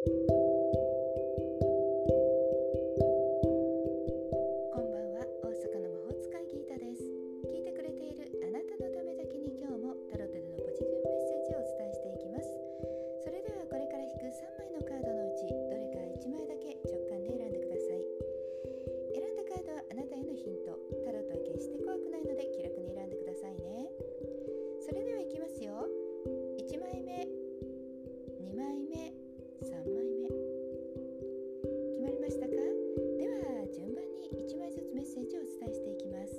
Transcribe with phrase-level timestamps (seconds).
[0.00, 0.16] こん
[4.88, 7.04] ばんは大阪の魔法使いギータです。
[7.52, 12.48] 聞いてくれているあなたのためだけに今日もタロットでのポジティブメッセージをお伝えしていきます。
[13.28, 18.00] それではこれから引く3枚のカードのうちどれか1枚だけ直感で選んでください。
[19.12, 23.92] 選んだカードはあなたへのヒントタロットは決して怖くないので気楽に選んでくださいね。
[24.80, 25.84] それではいきますよ。
[26.56, 27.28] 1枚目
[28.48, 29.19] 2枚目。
[29.60, 30.28] 3枚目。
[31.92, 32.54] 決まりましたか？
[32.56, 36.32] では順番に1枚ずつメッセージをお伝えしていきます。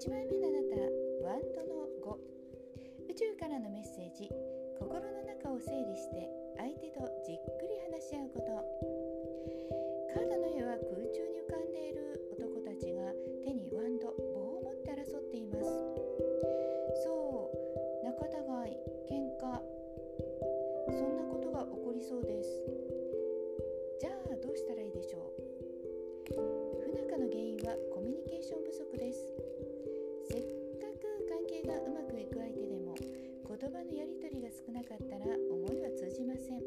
[0.00, 0.80] 1枚目のあなた
[1.28, 2.16] ワンドの5
[3.10, 4.30] 宇宙からのメッセージ。
[20.88, 22.48] そんなことが起こりそうです。
[24.00, 25.50] じゃあどうしたらいいでしょう。
[26.32, 29.18] 不仲の原因はコミュニケーション不足です。
[30.30, 30.42] せっ
[30.78, 36.60] かく関係がうまくいく相手でも言葉のやり取りが少なかったら思いは通じません。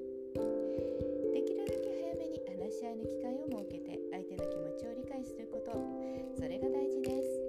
[1.33, 5.71] できるだけ早めに話し合いの機会を設けて相手の気持ちを理解すること。
[6.35, 7.41] それが大事です。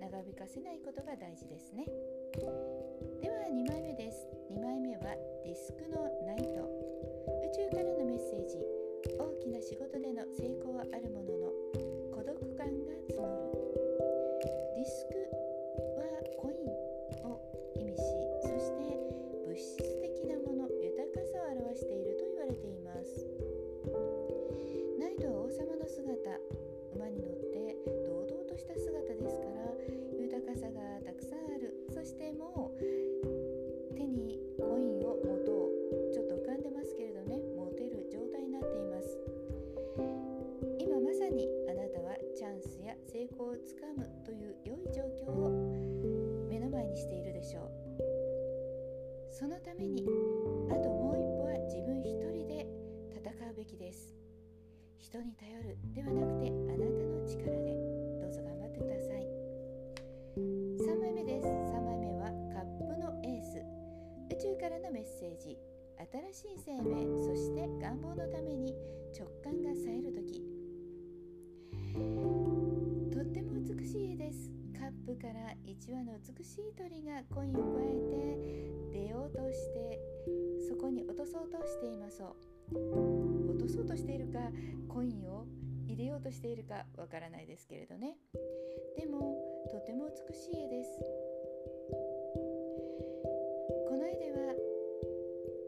[0.00, 1.84] 長引かせないことが大事ですね。
[3.20, 4.37] では2枚目です。
[49.38, 50.02] そのために
[50.68, 52.66] あともう一歩は自分一人で
[53.14, 54.12] 戦うべきです。
[54.98, 57.70] 人に頼るではなくてあなたの力で
[58.18, 59.30] どうぞ頑張ってください。
[60.34, 61.46] 3枚目です。
[61.46, 63.62] 3枚目はカップのエース。
[64.34, 65.56] 宇宙からのメッセージ。
[66.34, 68.74] 新しい生命そして願望のために
[69.14, 70.42] 直感が冴える時。
[73.14, 74.50] とっても美しい絵です。
[74.74, 77.97] カップから1羽の美しい鳥がコインを加え
[79.58, 79.98] して
[80.70, 84.38] そこに落とそうとしています落とそうとしているか
[84.86, 85.46] コインを
[85.88, 88.18] 入れようとしているかわからないですけれどね。
[88.96, 89.40] でも
[89.72, 91.00] とても美しい絵です。
[93.88, 94.52] この絵では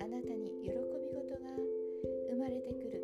[0.05, 0.77] あなたに喜び
[1.09, 1.41] 事が
[2.29, 3.01] 生まれてくる。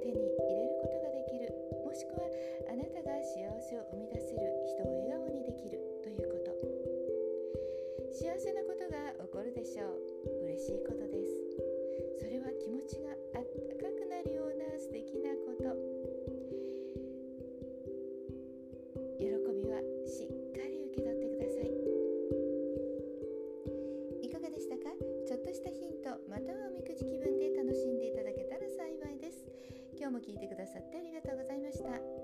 [0.00, 1.50] 手に入れることができる。
[1.84, 2.22] もしくは
[2.70, 6.54] あなたが幸せを生み出せる人を笑顔にできるということ。
[8.14, 8.59] 幸せな
[9.50, 10.46] るでしょう。
[10.46, 11.34] 嬉しいことです。
[12.22, 15.74] それは気持ちがあったかくなるような素敵なこと。
[19.18, 21.74] 喜びはしっかり受け取ってください。
[24.22, 24.94] いかがでしたか？
[25.26, 29.44] ちょっとしたヒントまたはおみくじ気分で楽しんでいただけたら幸いです。
[29.98, 32.19] 今日も聞いてくださってありがとうございました。